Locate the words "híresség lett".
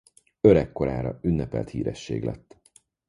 1.69-2.57